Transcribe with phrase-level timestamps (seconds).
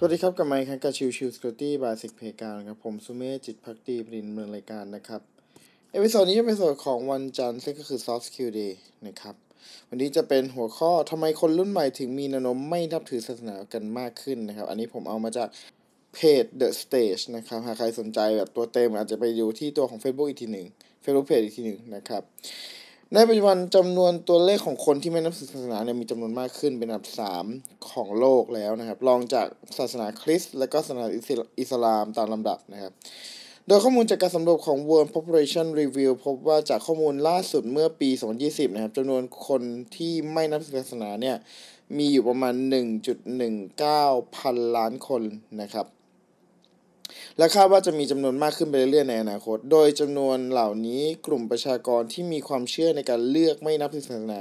[0.00, 5.20] สวัสดีครับ กับไมค์ครับกับชิวชิวสกอตตี้บายสิกเพกาครับ ผมสุเมธจิตพักดีปรินเมืองรายการนะครับ
[5.92, 8.72] เอพิโซดนี้จะเป็นส่วนของวันจันทร์ซึ่งก็คือ Soft Skill Day
[9.06, 9.34] นะครับ
[9.88, 15.48] วันนี้จะเป็นหัวข้อทำไมคนรุ่นใหม่ถึงมีแนวโน้มไม่นับถือศาสนากันมากขึ้นนะครับ อันนี้ผมเอามาจาก
[16.14, 20.66] เพจ The Stage นะครับ หากใครสนใจแบบตัวเต็มอาจจะไปดูที่ตัวของ Facebook อีกทีหนึ่ง
[21.04, 22.22] Facebook Page อีกทีหนึ่งนะครับ
[23.14, 27.06] ในปัจจุบันจำนวนตัวเลขของคนที่ไม่นับถือศาสนาเนี่ยมีจำนวนมากขึ้นเป็นอันดับ
[27.48, 29.46] 3 ของโลกแล้วนะครับรองจาก
[29.78, 31.06] ศาสนาคริสต์และก็ศาสนา
[31.60, 32.92] อิสลามตามลำดับนะครับ
[33.66, 38.10] โดยข้อมูลจากการสำรวจของ World Population Review พบว่าจากข้อมูลล่าสุดเมื่อปี
[38.42, 39.62] 2020 นะครับจำนวนคน
[39.96, 41.36] ที่ไม่นับถือศาสนาเนี่ย
[41.96, 42.54] มีอยู่ประมาณ
[43.44, 45.22] 1.19 พันล้านคน
[45.62, 45.86] นะครับ
[47.38, 54.40] และคาดว่าจะมีจำนวนมากขึ้นไปเรื่อยๆในอนาคต โดยจำนวนเหล่านี้กลุ่มประชากรที่มีความเชื่อในการเลือกไม่นับถือศาสนา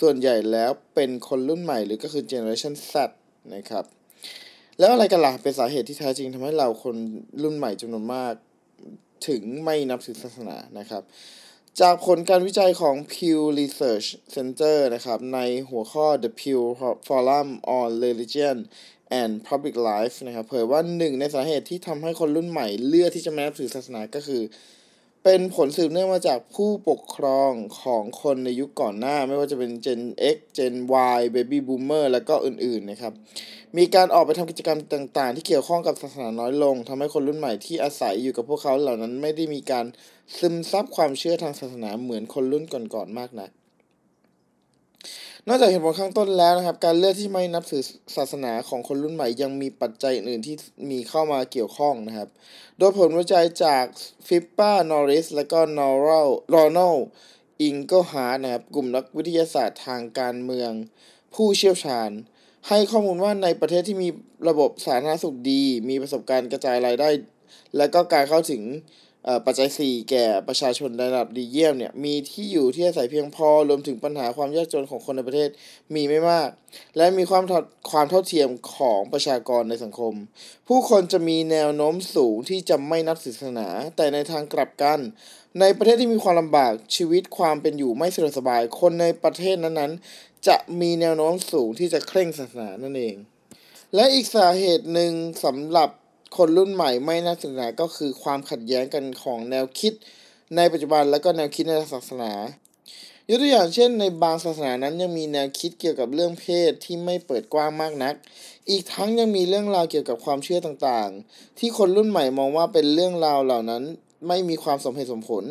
[0.00, 2.94] ส่วนใหญ่แล้วเป็นคนรุ่นใหม่หรือก็คือ Generation Z
[3.54, 3.84] นะครับ
[4.78, 6.96] แล้วอะไรกันล่ะเป็นสาเหตุที่แท้จริงทำให้เราคน
[7.42, 8.32] รุ่นใหม่จำนวนมาก
[9.28, 11.02] ถึงไม่นับถือศาสนานะครับ
[11.80, 16.60] จากผลการวิจัยของ Pew Research Center นะครับ ในหัวข้อ The Pew
[17.06, 18.56] Forum on Religion
[19.20, 24.42] and Public Life นะครับเผยว่าหนึ่งในสาเหตุที่ทำให้คนรุ่นใหม่เลือกที่จะไม่นับถือศาสนาก็คือ
[25.24, 30.02] เป็นผลสืบเนื่องมาจากผู้ปกครองของคนในยุคก่อนหน้า ไม่ว่าจะเป็น Gen
[30.34, 30.74] X Gen
[31.16, 33.12] Y Baby Boomer แล้วก็อื่นๆนะครับ
[33.76, 39.86] มีการออกไปทำกิจกรรมต่างๆ ที่เกี่ยวข้องกับศาสนาน้อยลงทำให้คนรุ่นใหม่ที่อาศัยอยู่กับพวกเขาเหล่านั้นไม่ได้มีการ
[40.38, 43.50] ซึมซับความเชื่อทางศาสนาเหมือนคนรุ่นก่อนๆมากนัก
[45.48, 47.82] นอกจากเหตุผลข้างต้นแล้วนะครับ การเลือกที่ไม่นับถือ
[48.16, 50.56] ศาสนาของคนรุ่นใหม่ ยังมีปัจจัยอื่นที่
[50.90, 52.28] มีเข้ามาเกี่ยวข้องนะครับ
[52.78, 53.84] โดยผลวิจัยจาก
[54.26, 56.96] Pippa Norris และก็ Ronald Ronald
[57.62, 60.70] Inglehart นะครับ กลุ่มนักวิทยาศาสตร์ทางการเมือง
[61.34, 62.10] ผู้เชี่ยวชาญ
[62.68, 64.08] ให้ข้อมูลว่าในประเทศที่มี
[64.48, 67.08] ระบบสาธารณสุขดี มีประสบการณ์กระจายรายได้
[67.76, 68.62] และก็การเข้าถึง
[69.46, 75.48] ปัจจัย 4 แก่ประชาชนระดับดีเยี่ยมเนี่ยมีที่อยู่ที่อาศัยเพียงพอรวมถึงปัญหาความยากจนของคนในประเทศ
[75.94, 76.48] มีไม่มาก
[76.96, 77.44] และมีความ
[77.90, 80.14] ความเท่าเทียมของประชากรในสังคม
[80.68, 84.98] ผู้คนจะมีแนวโน้มสูงที่จะไม่นับศาสนา แต่ในทางกลับกัน
[85.60, 93.16] ในประเทศที่มีความลำบากชีวิตความเป็นอยู่ไม่สะดวกสบาย คนในประเทศนั้นๆ จะมีแนวโน้มสูงที่จะเคร่งศาสนานั่นเอง
[93.94, 95.12] และอีกสาเหตุหนึ่ง
[95.44, 95.90] สำหรับ
[96.36, 99.92] คนรุ่นใหม่ไม่น่าศาสนาก็คือความขัดแย้งกันของแนวคิด
[100.56, 102.32] ในปัจจุบันและก็แนวคิดในศาสนา
[103.28, 108.14] ยกตัวอย่างเช่น ในบางศาสนานั้นยังมีแนวคิดเกี่ยวกับเรื่องเพศที่ไม่เปิดกว้างมากนัก
[108.70, 113.82] อีกทั้งยังมีเรื่องราวเกี่ยวกับความเชื่อต่างๆ ที่คนรุ่นใหม่มองว่าเป็นเรื่องราวเหล่านั้น
[114.28, 115.44] ไม่มีความสมเหตุสมผล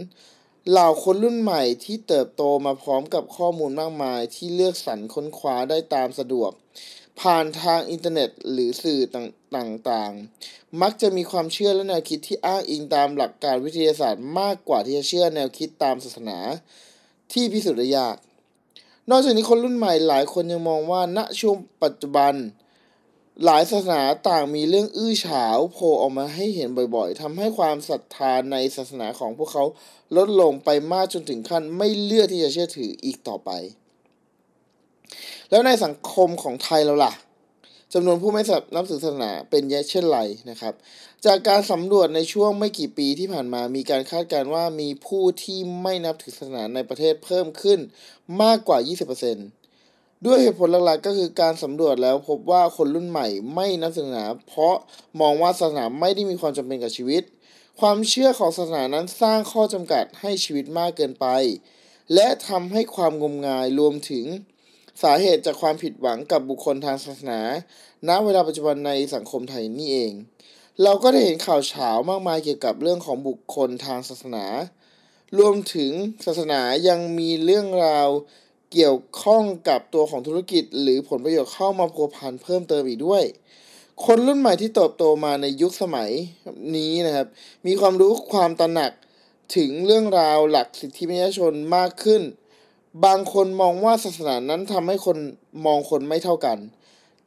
[0.71, 6.51] เหล่าคนรุ่นใหม่ที่เติบโตมาพร้อมกับข้อมูลมากมายที่เลือกสรรค้นคว้าได้ตามสะดวก
[7.19, 8.99] ผ่านทางอินเทอร์เน็ตหรือสื่อ
[9.55, 16.37] ต่างๆ มักจะมีความเชื่อและแนวคิดที่อ้างอิงตามหลักการวิทยาศาสตร์มากกว่าที่จะเชื่อแนวคิดตามศาสนา
[17.33, 18.17] ที่พิสูจน์ได้ยาก
[19.09, 22.33] นอกจากนี้คนรุ่นใหม่หลายคนยังมองว่าณช่วงปัจจุบัน
[23.43, 29.63] หลายศาสนาต่างมีเรื่องอื้อฉาวโผล่ออกมาให้เห็นบ่อยๆทำให้ความศรัทธาในศาสนาของพวกเขา
[30.17, 33.49] ลดลงไปมากจนถึงขั้นไม่เลือกที่จะเชื่อถืออีกต่อไป
[35.49, 37.13] แล้วในสังคมของไทยเราล่ะ
[37.93, 38.43] จำนวนผู้ไม่
[38.75, 40.19] นับถือศาสนาเป็นเช่นไร
[40.49, 40.73] นะครับ
[41.25, 47.79] จากการสำรวจในช่วงไม่กี่ปีที่ผ่านมามีการคาดการณ์ว่ามีผู้ที่ไม่นับถือศาสนาในประเทศเพิ่มขึ้น
[48.41, 48.77] มากกว่า
[49.19, 49.54] 20%
[50.25, 54.75] ด้วยเหตุผลหลักๆก็คือการสำรวจแล้วพบว่าคนรุ่นใหม่ไม่นับศาสนา เพราะ
[55.21, 57.23] มองว่าศาสนาไม่ได้มีความจำเป็นกับชีวิต
[57.79, 61.27] ความเชื่อของศาสนานั้นสร้างข้อจำกัดให้ชีวิตมากเกินไป
[62.13, 64.25] และทำให้ความงมงายรวมถึง
[65.03, 67.41] สาเหตุจากความผิดหวังกับบุคคลทางศาสนา
[68.07, 70.13] ณ เวลาปัจจุบันในสังคมไทยนี่เอง
[70.83, 74.45] เราก็ได้เห็นข่าวเฉามากมายเกี่ยวกับเรื่องของบุคคลทางศาสนา
[75.37, 75.91] รวมถึง
[76.25, 78.09] ศาสนายังมีเรื่องราว
[78.71, 83.23] เกี่ยวข้องกับตัวของธุรกิจ หรือผลประโยชน์เข้ามาพัวพันเพิ่มเติมอีกด้วย
[84.05, 86.11] คนรุ่นใหม่ที่เติบโตมาในยุคสมัย
[86.75, 87.27] นี้นะครับ
[87.65, 88.91] มีความรู้ความตระหนัก
[89.55, 92.21] ถึงเรื่องราวหลักสิทธิมนุษยชนมากขึ้น
[93.05, 95.17] บางคนมองว่าศาสนานั้นทำให้คน
[95.65, 96.57] มองคนไม่เท่ากัน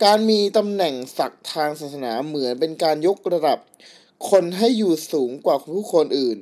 [0.04, 3.58] การมีตำแหน่งศักดิ์ทางศาสนาเหมือนเป็นการยกระดับ
[4.30, 6.38] คนให้อยู่สูงกว่าผู้คนอื่น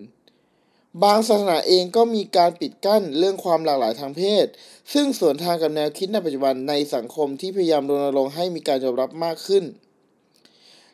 [1.02, 4.46] บางศาสนาเองก็มีการปิดกั้นเรื่องความหลากหลายทางเพศ
[4.92, 9.64] ซึ่งสวนทางกับแนวคิดในปัจจุบันในสังคมที่พยายามรณรงค์ให้มีการยอมรับมากขึ้น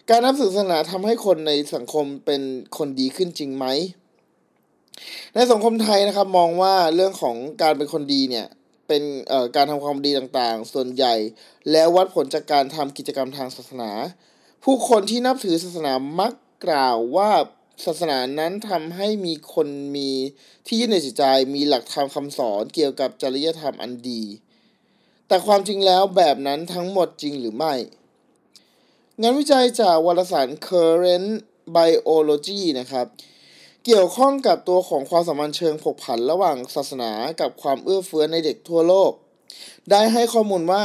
[0.08, 2.42] การนับถือศาสนาทำให้คนในสังคมเป็น
[2.78, 3.66] คนดีขึ้นจริงไหม
[5.34, 8.46] ในสังคมไทยนะครับมองว่าเรื่องของการเป็นคนดีเนี่ย
[8.88, 9.02] เป็น
[9.56, 11.14] การทำความดีต่างๆ ส่วนใหญ่
[11.70, 13.90] แล้ววัดผลจากการทำกิจกรรมทางศาสนา
[14.64, 16.32] ผู้คนที่นับถือศาสนามัก
[16.64, 17.30] กล่าวว่า
[17.84, 20.10] ศาสนานั้นทำให้มีคนมี
[20.66, 21.24] ที่ยึดในจิตใจ
[21.54, 24.22] มีหลักธรรมคำสอนเกี่ยวกับจริยธรรมอันดี
[25.28, 27.74] แต่ความจริงแล้วแบบนั้นทั้งหมดจริงหรือไม่
[29.20, 31.30] งานวิจัยจากวารสาร Current
[31.76, 33.06] Biology นะครับ
[33.84, 39.12] เกี่ยวข้องกับตัวของความสัมพันธ์เชิงผกผันระหว่างศาสนากับความเอื้อเฟื้อในเด็กทั่วโลก
[39.90, 40.84] ได้ให้ข้อมูลว่า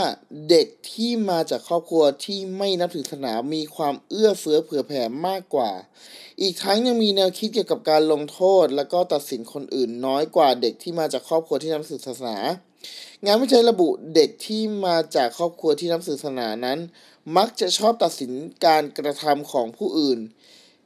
[0.49, 5.71] เด็กที่มาจากครอบครัวที่ไม่นับถือศาสนามีความเอื้อเฟื้อเผื่อแผ่มากกว่า
[6.41, 12.37] อีกทั้งยังมีแนวคิดเกี่ยวกับการลงโทษ และก็ตัดสินคนอื่นน้อยกว่าเด็กที่มาจากครอบครัวที่นับถือศาสนา
[13.25, 16.79] งานวิจัยระบุเด็กที่มาจากครอบครัวที่นับถือศาสนานั้น
[17.37, 18.31] มักจะชอบตัดสิน
[18.65, 20.19] การกระทำของผู้อื่น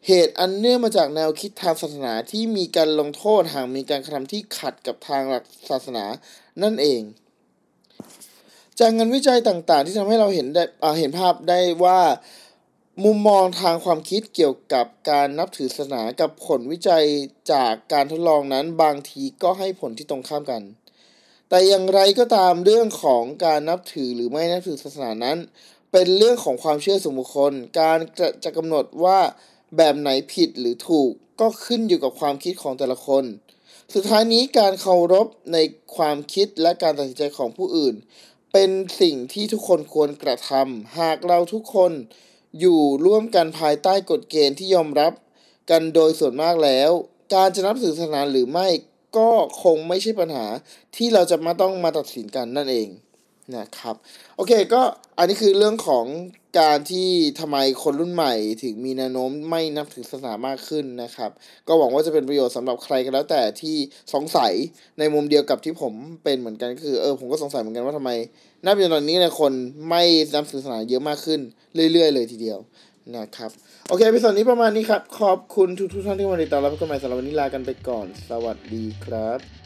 [0.08, 6.06] เหตุอันเนื่องมาจากแนวคิดทางศาสนาที่มีการลงโทษหากมีการกระทำที่ขัดกับทางหลักศาสนา
[6.64, 7.02] นั่นเอง
[8.80, 10.64] จากงานวิจัยต่างๆ ที่ทำให้เราเห็นได้
[11.00, 12.02] เห็นภาพได้ว่า
[13.04, 17.06] มุมมองทางความคิดเกี่ยวกับการนับถือศาสนากับผลวิจัย
[17.52, 20.62] จากการทดลองนั้นบางทีก็ให้ผลที่ตรงข้ามกัน
[21.50, 25.38] แต่อย่างไรก็ตามเรื่องของการนับถือหรือไม่นับถือศาสนานั้น
[25.92, 29.20] เป็นเรื่องของความเชื่อส่วนบุคคล การจะจะกำหนดว่า
[29.78, 33.24] แบบไหนผิดหรือถูกก็ขึ้นอยู่กับความคิดของแต่ละคน
[33.94, 35.58] สุดท้ายนี้การเคารพใน
[35.96, 37.96] ความคิดและการตัดสินใจของผู้อื่น
[38.52, 38.72] เป็น
[39.02, 41.92] สิ่งที่ทุกคนควรกระทำหากเราทุกคน
[42.60, 45.14] อยู่ร่วมกันภายใต้กฎเกณฑ์ที่ยอมรับ
[45.70, 46.92] กันโดยส่วนมากแล้ว
[47.34, 48.68] การจะนับถือศาสนาหรือไม่
[49.18, 49.32] ก็
[49.64, 50.46] คงไม่ใช่ปัญหา
[50.96, 52.90] ที่เราจะมาต้องมาตัดสินกันนั่นเอง
[53.58, 53.96] นะครับ
[54.38, 54.82] โอเคก็
[55.18, 56.06] อันนี้คือเรื่องของ
[56.60, 57.10] การที่
[57.40, 58.34] ทำไมคนรุ่นใหม่
[58.64, 61.32] ถึงมีแนวโน้มไม่นับถือศาสนามากขึ้นนะครับ
[61.68, 63.76] ก็หวังว่าจะเป็นประโยชน์สำหรับใครก็แล้วแต่ที่
[64.14, 64.54] สงสัย
[65.00, 65.94] ในมุมเดียวกับที่ผม
[66.24, 68.12] เป็นเหมือนกันคือเออผมก็สงสัยเหมือนกันว่าทำไม
[68.66, 69.54] ณปัจจุบันนี้เนี่ยคน
[69.90, 70.04] ไม่
[70.34, 71.40] นับถือศาสนาเยอะมากขึ้น
[71.92, 72.60] เรื่อย ๆ เลยทีเดียว
[73.18, 73.52] นะครับ
[73.88, 79.61] โอเคพิสดนี้ประมาณนี้ครับ ขอบคุณทุกๆท่านที่มาติดตามรับชมใหม่สำหรับวันนี้ลากันไปก่อน สวัสดีครับ